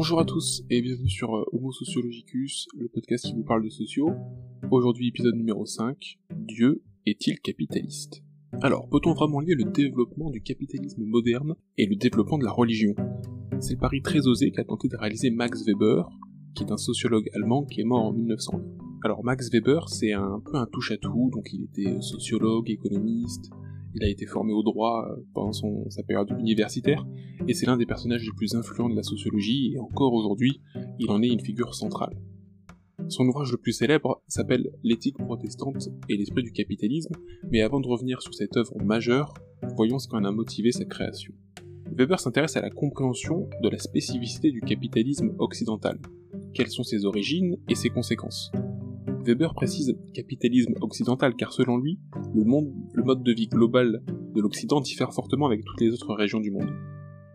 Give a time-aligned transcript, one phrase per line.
[0.00, 3.68] Bonjour à tous et bienvenue sur euh, Homo Sociologicus, le podcast qui vous parle de
[3.68, 4.14] sociaux.
[4.70, 8.22] Aujourd'hui épisode numéro 5, Dieu est-il capitaliste?
[8.62, 12.94] Alors, peut-on vraiment lier le développement du capitalisme moderne et le développement de la religion?
[13.60, 16.08] C'est le pari très osé qu'a tenté de réaliser Max Weber,
[16.54, 18.58] qui est un sociologue allemand qui est mort en 1900.
[19.02, 23.50] Alors Max Weber, c'est un peu un touche-à-tout, donc il était sociologue, économiste,
[23.94, 27.06] il a été formé au droit euh, pendant sa période universitaire,
[27.48, 30.60] et c'est l'un des personnages les plus influents de la sociologie, et encore aujourd'hui,
[30.98, 32.14] il en est une figure centrale.
[33.08, 37.14] Son ouvrage le plus célèbre s'appelle L'éthique protestante et l'esprit du capitalisme,
[37.50, 39.32] mais avant de revenir sur cette œuvre majeure,
[39.76, 41.32] voyons ce qui en a motivé sa création.
[41.90, 45.98] Weber s'intéresse à la compréhension de la spécificité du capitalisme occidental.
[46.54, 48.52] Quelles sont ses origines et ses conséquences?
[49.24, 51.98] Weber précise capitalisme occidental car selon lui,
[52.34, 54.02] le, monde, le mode de vie global
[54.34, 56.70] de l'Occident diffère fortement avec toutes les autres régions du monde.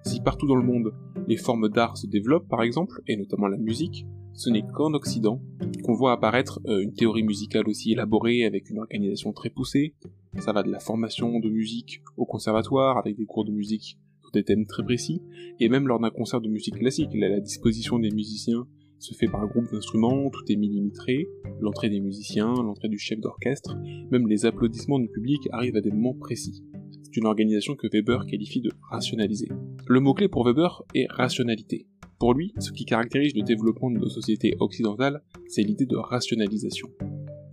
[0.04, 0.94] Si partout dans le monde,
[1.28, 5.42] les formes d'art se développent par exemple, et notamment la musique, ce n'est qu'en Occident
[5.84, 9.94] qu'on voit apparaître euh, une théorie musicale aussi élaborée avec une organisation très poussée.
[10.40, 14.32] Ça va de la formation de musique au conservatoire avec des cours de musique sur
[14.32, 15.22] des thèmes très précis,
[15.60, 18.68] et même lors d'un concert de musique classique, la disposition des musiciens
[19.00, 21.28] se fait par un groupe d'instruments, tout est millimétré,
[21.60, 23.78] l'entrée des musiciens, l'entrée du chef d'orchestre,
[24.12, 26.64] même les applaudissements du public arrivent à des moments précis.
[27.04, 29.50] C'est une organisation que Weber qualifie de rationalisée.
[29.88, 31.88] Le mot-clé pour Weber est rationalité.
[32.20, 36.90] Pour lui, ce qui caractérise le développement de nos sociétés occidentales, c'est l'idée de rationalisation.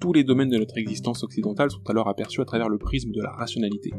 [0.00, 3.20] Tous les domaines de notre existence occidentale sont alors aperçus à travers le prisme de
[3.20, 3.92] la rationalité.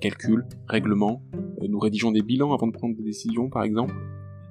[0.00, 3.94] Calcul, règlement, euh, nous rédigeons des bilans avant de prendre des décisions par exemple.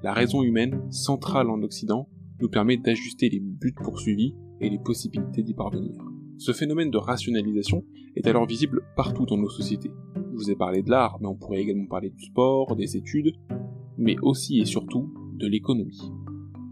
[0.04, 2.08] La raison humaine, centrale en Occident,
[2.42, 5.96] nous permet d'ajuster les buts poursuivis et les possibilités d'y parvenir.
[6.38, 7.84] Ce phénomène de rationalisation
[8.16, 9.92] est alors visible partout dans nos sociétés.
[10.16, 13.34] Je vous ai parlé de l'art, mais on pourrait également parler du sport, des études,
[13.98, 16.12] mais aussi et surtout de l'économie.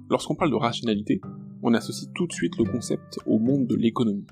[0.09, 1.19] Lorsqu'on parle de rationalité,
[1.61, 4.27] on associe tout de suite le concept au monde de l'économie.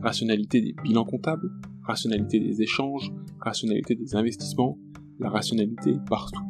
[0.00, 1.50] Rationalité des bilans comptables,
[1.82, 4.78] rationalité des échanges, rationalité des investissements,
[5.18, 6.40] la rationalité partout.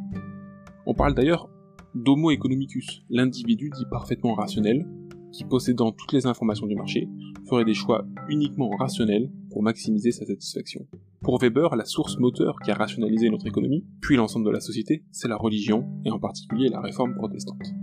[0.84, 1.48] On parle d'ailleurs
[1.94, 4.86] d'Homo economicus, l'individu dit parfaitement rationnel,
[5.32, 7.08] qui possédant toutes les informations du marché,
[7.48, 10.86] ferait des choix uniquement rationnels pour maximiser sa satisfaction.
[11.22, 15.04] Pour Weber, la source moteur qui a rationalisé notre économie, puis l'ensemble de la société,
[15.10, 17.74] c'est la religion, et en particulier la réforme protestante.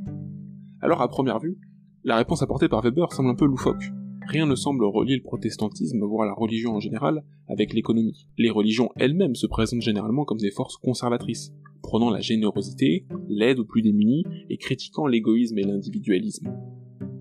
[0.81, 1.57] Alors à première vue,
[2.03, 3.91] la réponse apportée par Weber semble un peu loufoque.
[4.27, 8.27] Rien ne semble relier le protestantisme, voire la religion en général, avec l'économie.
[8.37, 11.53] Les religions elles-mêmes se présentent généralement comme des forces conservatrices,
[11.85, 16.51] prônant la générosité, l'aide aux plus démunis et critiquant l'égoïsme et l'individualisme.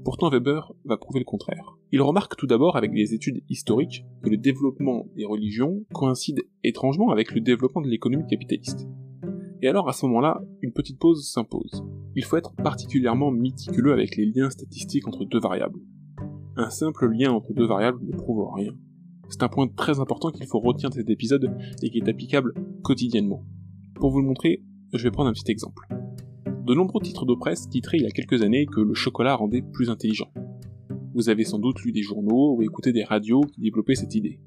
[0.04, 1.76] Pourtant Weber va prouver le contraire.
[1.92, 7.10] Il remarque tout d'abord avec des études historiques que le développement des religions coïncide étrangement
[7.10, 8.88] avec le développement de l'économie capitaliste.
[9.60, 11.84] Et alors à ce moment-là, une petite pause s'impose.
[12.16, 15.80] Il faut être particulièrement méticuleux avec les liens statistiques entre deux variables.
[16.56, 18.72] Un simple lien entre deux variables ne prouve rien.
[19.28, 22.54] C'est un point très important qu'il faut retenir de cet épisode et qui est applicable
[22.82, 23.44] quotidiennement.
[23.94, 24.62] Pour vous le montrer,
[24.92, 25.86] je vais prendre un petit exemple.
[26.66, 29.62] De nombreux titres de presse titraient il y a quelques années que le chocolat rendait
[29.62, 30.30] plus intelligent.
[31.14, 34.40] Vous avez sans doute lu des journaux ou écouté des radios qui développaient cette idée.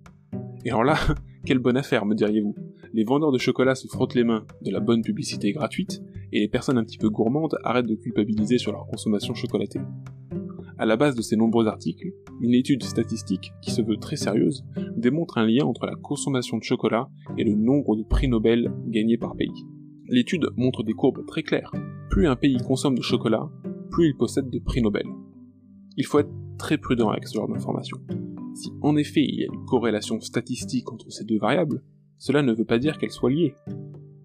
[0.66, 0.98] Et alors là,
[1.46, 2.56] quelle bonne affaire, me diriez-vous.
[2.94, 6.02] Les vendeurs de chocolat se frottent les mains de la bonne publicité gratuite,
[6.34, 9.80] et les personnes un petit peu gourmandes arrêtent de culpabiliser sur leur consommation chocolatée.
[10.78, 12.12] À la base de ces nombreux articles,
[12.42, 14.64] une étude statistique, qui se veut très sérieuse,
[14.96, 19.18] démontre un lien entre la consommation de chocolat et le nombre de prix Nobel gagnés
[19.18, 19.66] par pays.
[20.10, 21.72] L'étude montre des courbes très claires.
[22.10, 23.50] Plus un pays consomme de chocolat,
[23.92, 25.08] plus il possède de prix Nobel.
[25.98, 27.98] Il faut être très prudent avec ce genre d'informations.
[28.56, 31.84] Si en effet il y a une corrélation statistique entre ces deux variables,
[32.18, 33.54] cela ne veut pas dire qu'elles soient liées.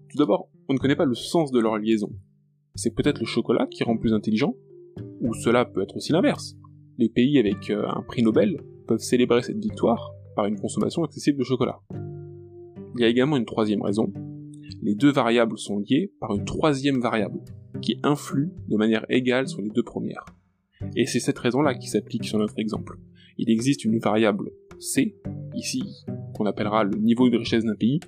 [0.09, 2.11] Tout d'abord, on ne connaît pas le sens de leur liaison.
[2.75, 4.55] C'est peut-être le chocolat qui rend plus intelligent,
[5.21, 6.55] ou cela peut être aussi l'inverse.
[6.99, 11.37] Les pays avec euh, un prix Nobel peuvent célébrer cette victoire par une consommation excessive
[11.37, 11.79] de chocolat.
[12.95, 14.11] Il y a également une troisième raison.
[14.83, 17.39] Les deux variables sont liées par une troisième variable,
[17.81, 20.25] qui influe de manière égale sur les deux premières.
[20.95, 22.99] Et c'est cette raison-là qui s'applique sur notre exemple.
[23.37, 25.15] Il existe une variable C,
[25.55, 26.05] ici,
[26.35, 27.99] qu'on appellera le niveau de richesse d'un pays,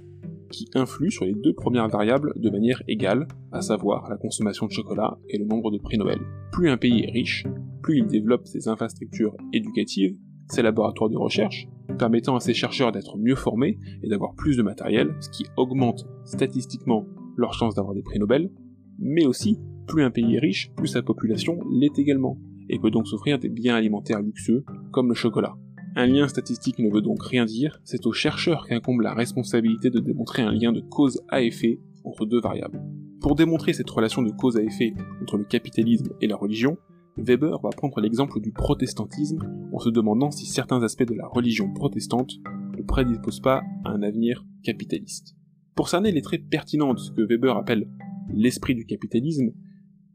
[0.52, 4.72] qui influe sur les deux premières variables de manière égale, à savoir la consommation de
[4.72, 6.20] chocolat et le nombre de prix Nobel.
[6.52, 7.46] Plus un pays est riche,
[7.86, 10.18] plus il développe ses infrastructures éducatives,
[10.48, 11.68] ses laboratoires de recherche,
[12.00, 16.08] permettant à ses chercheurs d'être mieux formés et d'avoir plus de matériel, ce qui augmente
[16.24, 17.06] statistiquement
[17.38, 18.50] leurs chances d'avoir des prix Nobel,
[18.98, 22.40] mais aussi, plus un pays est riche, plus sa population l'est également,
[22.70, 25.56] et peut donc s'offrir des biens alimentaires luxueux, comme le chocolat.
[25.96, 30.00] Un lien statistique ne veut donc rien dire, c'est aux chercheurs qu'incombe la responsabilité de
[30.00, 32.82] démontrer un lien de cause à effet entre deux variables.
[33.22, 36.78] Pour démontrer cette relation de cause à effet entre le capitalisme et la religion,
[37.18, 39.40] Weber va prendre l'exemple du protestantisme
[39.72, 42.34] en se demandant si certains aspects de la religion protestante
[42.78, 45.36] ne prédisposent pas à un avenir capitaliste.
[45.76, 47.88] Pour cerner les traits pertinents de ce que Weber appelle
[48.34, 49.52] l'esprit du capitalisme,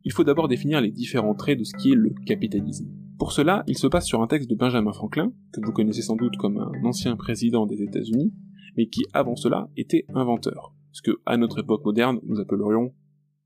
[0.05, 2.89] il faut d'abord définir les différents traits de ce qui est le capitalisme.
[3.19, 6.17] Pour cela, il se passe sur un texte de Benjamin Franklin, que vous connaissez sans
[6.17, 8.33] doute comme un ancien président des États-Unis,
[8.77, 12.95] mais qui avant cela était inventeur, ce que à notre époque moderne nous appellerions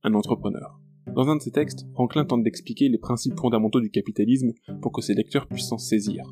[0.03, 0.81] un entrepreneur.
[1.12, 5.03] Dans un de ses textes, Franklin tente d'expliquer les principes fondamentaux du capitalisme pour que
[5.03, 6.25] ses lecteurs puissent s'en saisir.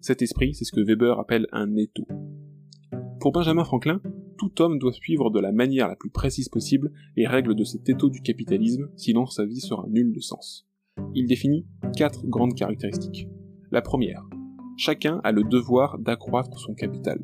[0.00, 2.06] Cet esprit, c'est ce que Weber appelle un étau.
[3.20, 4.00] Pour Benjamin Franklin,
[4.36, 7.88] tout homme doit suivre de la manière la plus précise possible les règles de cet
[7.88, 10.66] étau du capitalisme, sinon sa vie sera nulle de sens.
[11.14, 11.64] Il définit
[11.96, 13.28] quatre grandes caractéristiques.
[13.70, 14.24] La première,
[14.76, 17.22] chacun a le devoir d'accroître son capital.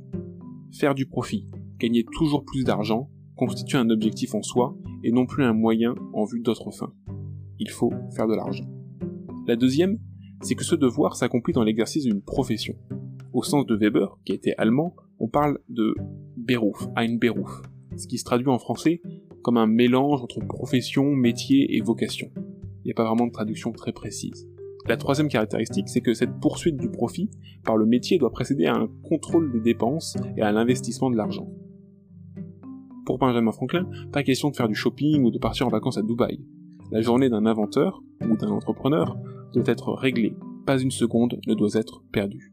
[0.72, 1.46] Faire du profit,
[1.78, 6.24] gagner toujours plus d'argent, constitue un objectif en soi et non plus un moyen en
[6.24, 6.92] vue d'autres fins.
[7.58, 8.68] Il faut faire de l'argent.
[9.46, 9.98] La deuxième,
[10.42, 12.74] c'est que ce devoir s'accomplit dans l'exercice d'une profession.
[13.32, 15.94] Au sens de Weber, qui était allemand, on parle de
[16.36, 17.62] Beruf, ein Beruf,
[17.96, 19.00] ce qui se traduit en français
[19.42, 22.30] comme un mélange entre profession, métier et vocation.
[22.36, 24.48] Il n'y a pas vraiment de traduction très précise.
[24.86, 27.30] La troisième caractéristique, c'est que cette poursuite du profit
[27.64, 31.48] par le métier doit précéder à un contrôle des dépenses et à l'investissement de l'argent.
[33.08, 36.02] Pour Benjamin Franklin, pas question de faire du shopping ou de partir en vacances à
[36.02, 36.44] Dubaï.
[36.92, 39.16] La journée d'un inventeur ou d'un entrepreneur
[39.54, 42.52] doit être réglée, pas une seconde ne doit être perdue.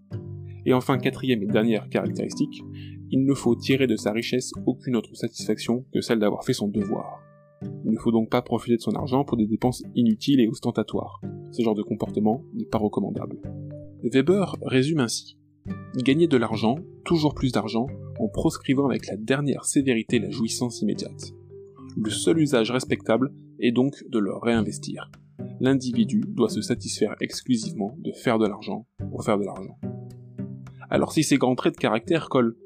[0.66, 2.64] Et enfin, quatrième et dernière caractéristique,
[3.12, 6.70] il ne faut tirer de sa richesse aucune autre satisfaction que celle d'avoir fait son
[6.70, 7.20] devoir.
[7.84, 11.20] Il ne faut donc pas profiter de son argent pour des dépenses inutiles et ostentatoires.
[11.52, 13.42] Ce genre de comportement n'est pas recommandable.
[14.04, 15.38] Weber résume ainsi.
[15.98, 17.88] Gagner de l'argent, toujours plus d'argent,
[18.20, 21.34] en proscrivant avec la dernière sévérité la jouissance immédiate.
[21.98, 25.10] Le seul usage respectable est donc de le réinvestir.
[25.60, 29.78] L'individu doit se satisfaire exclusivement de faire de l'argent pour faire de l'argent.
[30.90, 32.58] Alors si ces grands traits de caractère collent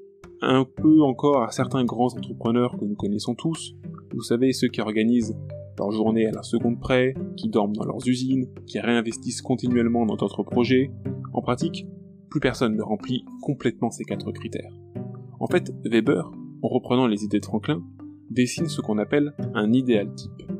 [0.41, 3.75] un peu encore à certains grands entrepreneurs que nous connaissons tous,
[4.13, 5.37] vous savez ceux qui organisent
[5.77, 10.15] leur journée à la seconde près, qui dorment dans leurs usines, qui réinvestissent continuellement dans
[10.15, 10.91] d'autres projets,
[11.33, 11.85] en pratique,
[12.29, 14.73] plus personne ne remplit complètement ces quatre critères.
[15.39, 16.31] En fait, Weber,
[16.61, 17.81] en reprenant les idées de Franklin,
[18.29, 20.51] dessine ce qu'on appelle un idéal type,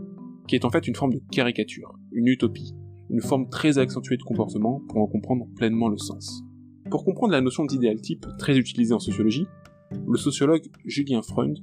[0.47, 2.73] qui est en fait une forme de caricature, une utopie,
[3.09, 6.43] une forme très accentuée de comportement pour en comprendre pleinement le sens.
[6.89, 9.47] Pour comprendre la notion d'idéal type, très utilisée en sociologie,
[10.07, 11.57] le sociologue Julien Freund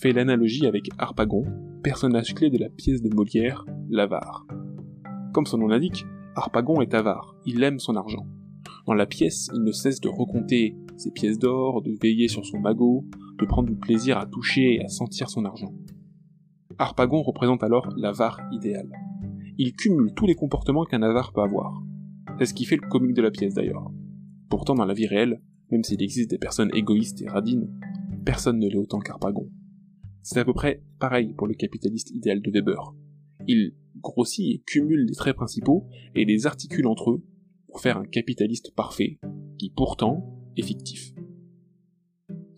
[0.00, 1.44] fait l'analogie avec Harpagon,
[1.82, 4.46] personnage clé de la pièce de Molière, L'avare.
[5.34, 8.26] Comme son nom l'indique, Harpagon est avare, il aime son argent.
[8.86, 10.74] Dans la pièce, il ne cesse de recompter
[11.10, 13.04] pièces d'or, de veiller sur son magot,
[13.38, 15.72] de prendre du plaisir à toucher et à sentir son argent.
[16.78, 18.90] Harpagon représente alors l'avare idéal.
[19.58, 21.82] Il cumule tous les comportements qu'un avare peut avoir.
[22.38, 23.90] C'est ce qui fait le comique de la pièce d'ailleurs.
[24.48, 25.40] Pourtant, dans la vie réelle,
[25.70, 27.68] même s'il existe des personnes égoïstes et radines,
[28.24, 29.48] personne ne l'est autant qu'Harpagon.
[30.22, 32.94] C'est à peu près pareil pour le capitaliste idéal de Weber.
[33.46, 37.22] Il grossit et cumule les traits principaux et les articule entre eux
[37.66, 39.18] pour faire un capitaliste parfait,
[39.58, 41.14] qui pourtant est fictif.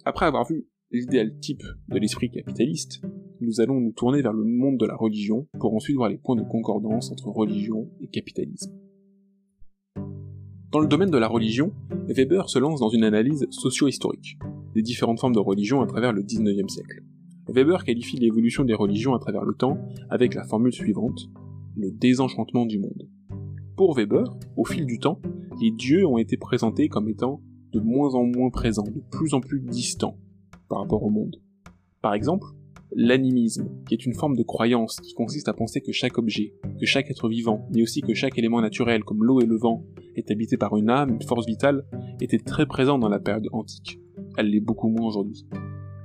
[0.05, 3.03] Après avoir vu l'idéal type de l'esprit capitaliste,
[3.41, 6.37] nous allons nous tourner vers le monde de la religion pour ensuite voir les points
[6.37, 8.73] de concordance entre religion et capitalisme.
[10.71, 11.73] Dans le domaine de la religion,
[12.09, 14.39] Weber se lance dans une analyse socio-historique
[14.75, 17.03] des différentes formes de religion à travers le 19e siècle.
[17.49, 19.79] Weber qualifie l'évolution des religions à travers le temps
[20.11, 21.31] avec la formule suivante,
[21.77, 23.09] le désenchantement du monde.
[23.77, 24.25] Pour Weber,
[24.57, 25.21] au fil du temps,
[25.61, 27.41] les dieux ont été présentés comme étant
[27.75, 30.17] de moins en moins présents, de plus en plus distants
[30.69, 31.37] par rapport au monde.
[32.01, 32.47] Par exemple,
[32.95, 36.87] l'animisme, qui est une forme de croyance qui consiste à penser que chaque objet, que
[36.87, 40.31] chaque être vivant, mais aussi que chaque élément naturel comme l'eau et le vent, est
[40.31, 41.85] habité par une âme, une force vitale,
[42.21, 43.99] était très présent dans la période antique.
[44.37, 45.47] Elle l'est beaucoup moins aujourd'hui.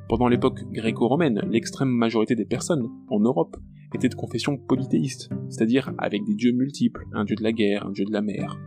[0.08, 3.58] Pendant l'époque gréco-romaine, l'extrême majorité des personnes, en Europe,
[3.94, 7.92] étaient de confession polythéiste, c'est-à-dire avec des dieux multiples, un dieu de la guerre, un
[7.92, 8.60] dieu de la mer.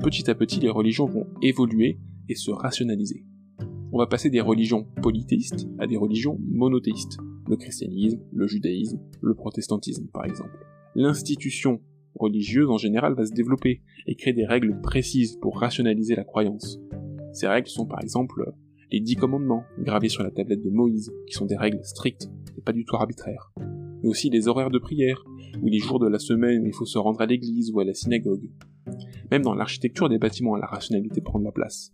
[0.00, 3.24] Petit à petit, les religions vont évoluer et se rationaliser.
[3.92, 7.18] On va passer des religions polythéistes à des religions monothéistes,
[7.48, 10.66] le christianisme, le judaïsme, le protestantisme par exemple.
[10.94, 11.80] L'institution
[12.14, 16.78] religieuse en général va se développer et créer des règles précises pour rationaliser la croyance.
[17.32, 18.52] Ces règles sont par exemple
[18.90, 22.62] les dix commandements gravés sur la tablette de Moïse, qui sont des règles strictes et
[22.62, 23.52] pas du tout arbitraires.
[24.02, 25.24] Mais aussi les horaires de prière,
[25.62, 27.84] ou les jours de la semaine où il faut se rendre à l'église ou à
[27.84, 28.50] la synagogue.
[29.30, 31.90] Même dans l'architecture des bâtiments, la rationalité prend de la place.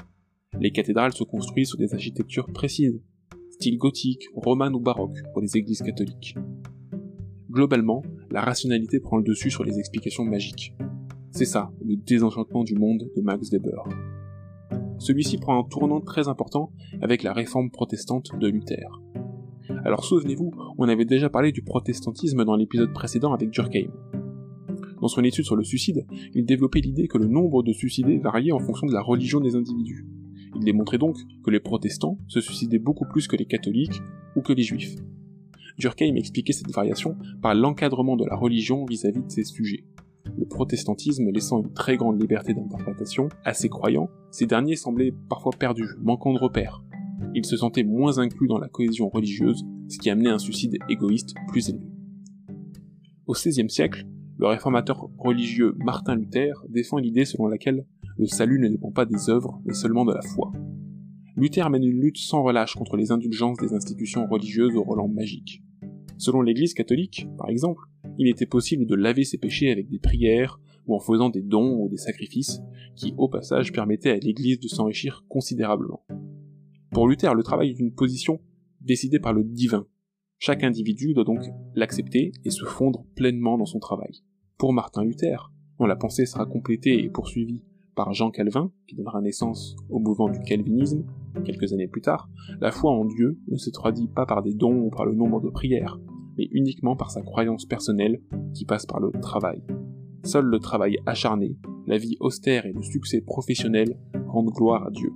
[0.61, 3.01] Les cathédrales se construisent sur des architectures précises,
[3.51, 6.37] style gothique, romane ou baroque pour les églises catholiques.
[7.51, 10.75] Globalement, la rationalité prend le dessus sur les explications magiques.
[11.31, 13.85] C'est ça, le désenchantement du monde de Max Weber.
[14.99, 19.01] Celui-ci prend un tournant très important avec la réforme protestante de Luther.
[19.85, 23.91] Alors souvenez-vous, on avait déjà parlé du protestantisme dans l'épisode précédent avec Durkheim.
[25.01, 28.53] Dans son étude sur le suicide, il développait l'idée que le nombre de suicidés variait
[28.53, 30.07] en fonction de la religion des individus.
[30.63, 34.01] Il démontrait donc que les protestants se suicidaient beaucoup plus que les catholiques
[34.37, 34.95] ou que les juifs.
[35.77, 39.85] Durkheim expliquait cette variation par l'encadrement de la religion vis-à-vis de ses sujets.
[40.39, 45.51] Le protestantisme laissant une très grande liberté d'interprétation à ses croyants, ces derniers semblaient parfois
[45.59, 46.85] perdus, manquant de repères.
[47.35, 51.35] Ils se sentaient moins inclus dans la cohésion religieuse, ce qui amenait un suicide égoïste
[51.49, 51.89] plus élevé.
[53.27, 54.07] Au XVIe siècle,
[54.39, 57.85] le réformateur religieux Martin Luther défend l'idée selon laquelle
[58.19, 60.53] le salut ne dépend pas des œuvres, mais seulement de la foi.
[61.37, 65.63] Luther mène une lutte sans relâche contre les indulgences des institutions religieuses au relent magique.
[66.19, 67.83] Selon l'Église catholique, par exemple,
[68.19, 71.79] il était possible de laver ses péchés avec des prières ou en faisant des dons
[71.81, 72.61] ou des sacrifices,
[72.97, 76.05] qui au passage permettaient à l'Église de s'enrichir considérablement.
[76.91, 78.41] Pour Luther, le travail est une position
[78.81, 79.87] décidée par le divin.
[80.39, 81.41] Chaque individu doit donc
[81.75, 84.23] l'accepter et se fondre pleinement dans son travail.
[84.59, 87.63] Pour Martin Luther, dont la pensée sera complétée et poursuivie
[87.95, 91.05] par Jean Calvin, qui donnera naissance au mouvement du calvinisme,
[91.45, 92.29] quelques années plus tard,
[92.61, 95.41] la foi en Dieu ne se traduit pas par des dons ou par le nombre
[95.41, 95.99] de prières,
[96.37, 98.21] mais uniquement par sa croyance personnelle
[98.55, 99.63] qui passe par le travail.
[100.25, 101.57] Seul le travail acharné,
[101.87, 105.13] la vie austère et le succès professionnel rendent gloire à Dieu.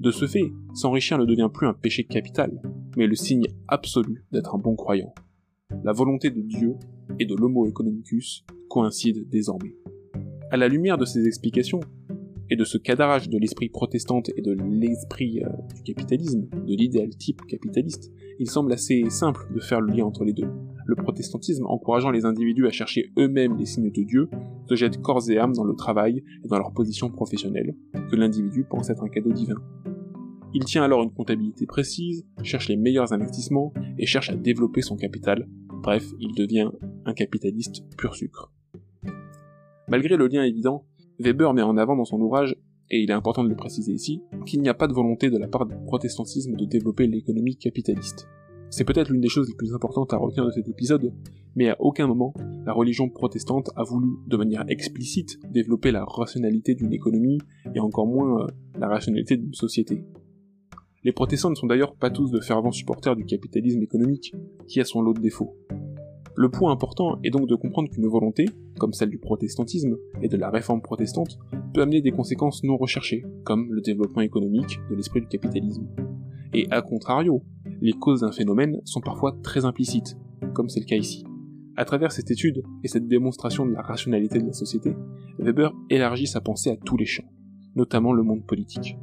[0.00, 2.60] De ce fait, s'enrichir ne devient plus un péché capital,
[2.96, 5.12] mais le signe absolu d'être un bon croyant.
[5.82, 6.76] La volonté de Dieu
[7.18, 9.74] et de l'homo economicus coïncident désormais.
[10.50, 11.80] À la lumière de ces explications,
[12.50, 17.10] et de ce cadrage de l'esprit protestant et de l'esprit euh, du capitalisme, de l'idéal
[17.10, 20.48] type capitaliste, il semble assez simple de faire le lien entre les deux.
[20.86, 24.30] Le protestantisme, encourageant les individus à chercher eux-mêmes les signes de Dieu,
[24.68, 27.76] se jette corps et âme dans le travail et dans leur position professionnelle,
[28.10, 29.56] que l'individu pense être un cadeau divin.
[30.54, 34.96] Il tient alors une comptabilité précise, cherche les meilleurs investissements et cherche à développer son
[34.96, 35.46] capital.
[35.82, 36.70] Bref, il devient
[37.04, 38.50] un capitaliste pur sucre.
[39.88, 40.84] Malgré le lien évident,
[41.18, 42.54] Weber met en avant dans son ouvrage,
[42.90, 45.38] et il est important de le préciser ici, qu'il n'y a pas de volonté de
[45.38, 48.28] la part du protestantisme de développer l'économie capitaliste.
[48.68, 51.14] C'est peut-être l'une des choses les plus importantes à retenir de cet épisode,
[51.56, 52.34] mais à aucun moment
[52.66, 57.38] la religion protestante a voulu, de manière explicite, développer la rationalité d'une économie,
[57.74, 58.46] et encore moins euh,
[58.78, 60.04] la rationalité d'une société.
[61.02, 64.34] Les protestants ne sont d'ailleurs pas tous de fervents supporters du capitalisme économique,
[64.66, 65.56] qui a son lot de défauts.
[66.40, 68.44] Le point important est donc de comprendre qu'une volonté,
[68.78, 71.36] comme celle du protestantisme et de la réforme protestante,
[71.74, 75.88] peut amener des conséquences non recherchées, comme le développement économique de l'esprit du capitalisme.
[76.54, 77.42] Et à contrario,
[77.80, 80.16] les causes d'un phénomène sont parfois très implicites,
[80.54, 81.24] comme c'est le cas ici.
[81.76, 84.94] À travers cette étude et cette démonstration de la rationalité de la société,
[85.40, 87.28] Weber élargit sa pensée à tous les champs,
[87.74, 88.96] notamment le monde politique.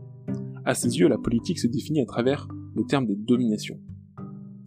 [0.64, 3.78] À ses yeux, la politique se définit à travers le terme des dominations.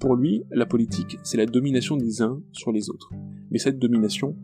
[0.00, 3.10] Pour lui, la politique, c'est la domination des uns sur les autres.
[3.50, 4.36] Mais cette domination,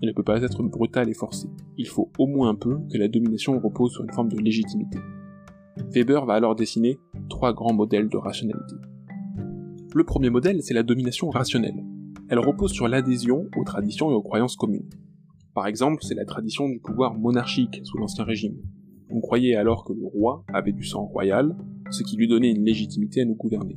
[0.00, 1.48] elle ne peut pas être brutale et forcée.
[1.76, 4.98] Il faut au moins un peu que la domination repose sur une forme de légitimité.
[5.90, 8.74] Weber va alors dessiner trois grands modèles de rationalité.
[9.94, 11.84] Le premier modèle, c'est la domination rationnelle.
[12.30, 14.88] Elle repose sur l'adhésion aux traditions et aux croyances communes.
[15.54, 18.56] Par exemple, c'est la tradition du pouvoir monarchique sous l'Ancien Régime.
[19.10, 21.54] On croyait alors que le roi avait du sang royal,
[21.90, 23.76] ce qui lui donnait une légitimité à nous gouverner.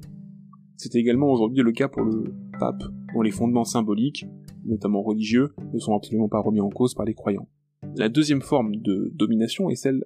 [0.77, 4.25] C'est également aujourd'hui le cas pour le pape, dont les fondements symboliques,
[4.65, 7.47] notamment religieux, ne sont absolument pas remis en cause par les croyants.
[7.95, 10.03] La deuxième forme de domination est celle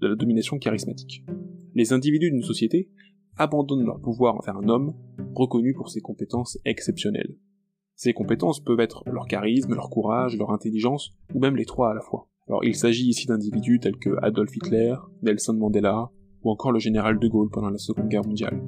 [0.00, 1.24] de la domination charismatique.
[1.74, 2.90] Les individus d'une société
[3.36, 4.94] abandonnent leur pouvoir envers un homme
[5.34, 7.36] reconnu pour ses compétences exceptionnelles.
[7.96, 11.94] Ces compétences peuvent être leur charisme, leur courage, leur intelligence, ou même les trois à
[11.94, 12.28] la fois.
[12.48, 16.10] Alors il s'agit ici d'individus tels que Adolf Hitler, Nelson Mandela,
[16.42, 18.62] ou encore le général de Gaulle pendant la Seconde Guerre mondiale.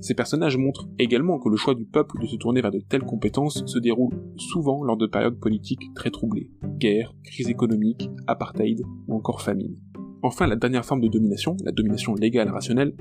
[0.00, 3.04] Ces personnages montrent également que le choix du peuple de se tourner vers de telles
[3.04, 9.14] compétences se déroule souvent lors de périodes politiques très troublées, guerre, crise économique, apartheid ou
[9.14, 9.76] encore famine.
[10.22, 12.94] Enfin, la dernière forme de domination, la domination légale rationnelle,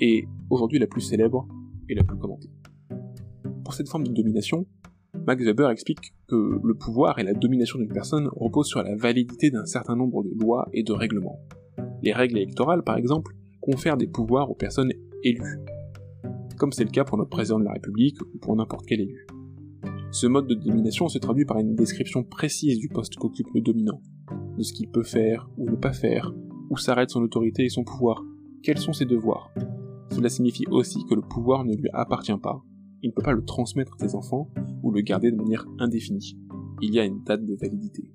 [0.00, 1.46] est aujourd'hui la plus célèbre
[1.88, 2.50] et la plus commentée.
[3.64, 4.66] Pour cette forme de domination,
[5.26, 9.50] Max Weber explique que le pouvoir et la domination d'une personne reposent sur la validité
[9.50, 11.38] d'un certain nombre de lois et de règlements.
[12.02, 14.92] Les règles électorales, par exemple, confèrent des pouvoirs aux personnes
[15.22, 15.60] élues,
[16.62, 19.26] comme c'est le cas pour notre président de la République ou pour n'importe quel élu.
[20.12, 24.00] Ce mode de domination se traduit par une description précise du poste qu'occupe le dominant,
[24.56, 26.32] de ce qu'il peut faire ou ne pas faire,
[26.70, 28.22] où s'arrête son autorité et son pouvoir,
[28.62, 29.52] quels sont ses devoirs?
[30.12, 32.62] Cela signifie aussi que le pouvoir ne lui appartient pas,
[33.02, 34.48] il ne peut pas le transmettre à ses enfants,
[34.84, 36.38] ou le garder de manière indéfinie.
[36.80, 38.08] Il y a une date de validité.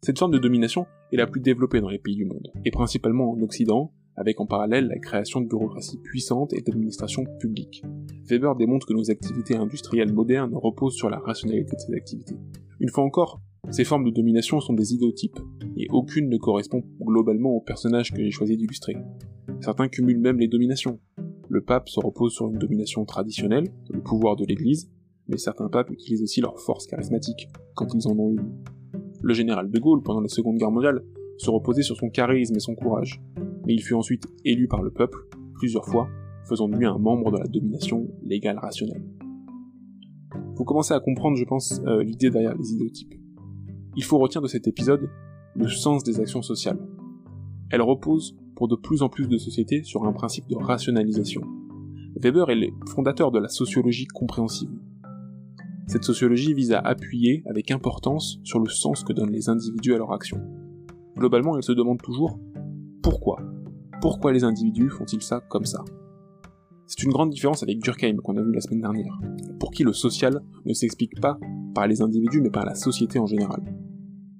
[0.00, 3.32] Cette forme de domination est la plus développée dans les pays du monde, et principalement
[3.32, 7.82] en Occident, avec en parallèle la création de bureaucraties puissantes et d'administrations publiques.
[8.28, 12.36] Weber démontre que nos activités industrielles modernes reposent sur la rationalité de ces activités.
[12.80, 15.38] Une fois encore, ces formes de domination sont des idéotypes,
[15.76, 18.96] et aucune ne correspond globalement au personnage que j'ai choisi d'illustrer.
[19.60, 21.00] Certains cumulent même les dominations.
[21.48, 24.90] Le pape se repose sur une domination traditionnelle, le pouvoir de l'Église,
[25.28, 28.62] mais certains papes utilisent aussi leur force charismatique, quand ils en ont une.
[29.22, 31.02] Le général de Gaulle, pendant la Seconde Guerre mondiale,
[31.38, 33.22] se reposait sur son charisme et son courage,
[33.72, 35.18] il fut ensuite élu par le peuple,
[35.54, 36.08] plusieurs fois,
[36.48, 39.04] faisant de lui un membre de la domination légale rationnelle.
[40.54, 43.14] Vous commencez à comprendre, je pense, euh, l'idée derrière les idéotypes.
[43.96, 45.08] Il faut retenir de cet épisode
[45.54, 46.78] le sens des actions sociales.
[47.70, 51.42] Elles reposent, pour de plus en plus de sociétés, sur un principe de rationalisation.
[52.16, 54.70] Weber est le fondateur de la sociologie compréhensive.
[55.86, 59.98] Cette sociologie vise à appuyer avec importance sur le sens que donnent les individus à
[59.98, 60.40] leur action.
[61.16, 62.38] Globalement, elle se demande toujours
[63.02, 63.40] pourquoi
[64.00, 65.84] Pourquoi les individus font-ils ça comme ça?
[66.86, 69.20] C'est une grande différence avec Durkheim qu'on a vu la semaine dernière,
[69.58, 71.38] pour qui le social ne s'explique pas
[71.74, 73.60] par les individus mais par la société en général.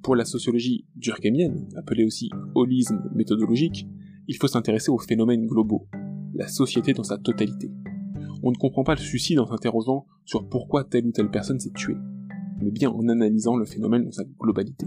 [0.03, 3.87] Pour la sociologie durkheimienne, appelée aussi holisme méthodologique,
[4.29, 5.87] il faut s'intéresser aux phénomènes globaux,
[6.35, 7.71] la société dans sa totalité.
[8.43, 11.73] On ne comprend pas le suicide en s'interrogeant sur pourquoi telle ou telle personne s'est
[11.75, 11.99] tuée,
[12.63, 14.87] mais bien en analysant le phénomène dans sa globalité.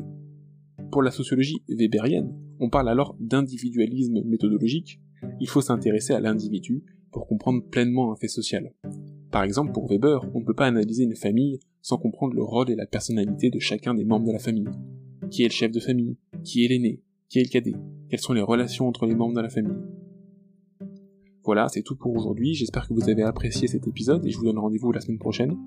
[0.91, 2.33] Pour la sociologie weberienne,
[2.63, 5.01] on parle alors d'individualisme méthodologique,
[5.41, 8.73] il faut s'intéresser à l'individu pour comprendre pleinement un fait social.
[9.31, 12.71] Par exemple, pour Weber, on ne peut pas analyser une famille sans comprendre le rôle
[12.71, 14.69] et la personnalité de chacun des membres de la famille.
[15.29, 16.15] Qui est le chef de famille?
[16.45, 17.01] Qui est l'aîné?
[17.27, 17.75] Qui est le cadet?
[18.09, 19.83] Quelles sont les relations entre les membres de la famille?
[21.43, 24.45] Voilà, c'est tout pour aujourd'hui, j'espère que vous avez apprécié cet épisode et je vous
[24.45, 25.57] donne rendez-vous la semaine prochaine.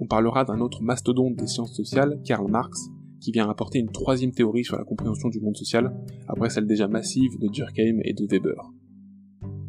[0.00, 2.88] On parlera d'un autre mastodonte des sciences sociales, Karl Marx,
[3.26, 5.92] qui vient apporter une troisième théorie sur la compréhension du monde social,
[6.28, 8.70] après celle déjà massive de Durkheim et de Weber.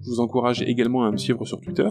[0.04, 1.90] Je vous encourage également à me suivre sur Twitter,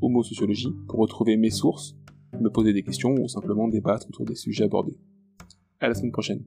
[0.00, 1.94] homosociologie, pour retrouver mes sources,
[2.40, 4.96] me poser des questions ou simplement débattre autour des sujets abordés.
[5.78, 6.44] À la semaine prochaine.